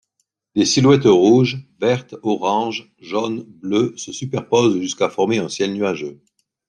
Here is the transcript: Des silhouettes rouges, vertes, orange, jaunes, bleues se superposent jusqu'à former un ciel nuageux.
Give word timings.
Des 0.55 0.65
silhouettes 0.65 1.03
rouges, 1.05 1.63
vertes, 1.79 2.15
orange, 2.23 2.91
jaunes, 3.01 3.43
bleues 3.43 3.93
se 3.97 4.11
superposent 4.11 4.79
jusqu'à 4.81 5.11
former 5.11 5.37
un 5.37 5.47
ciel 5.47 5.75
nuageux. 5.75 6.19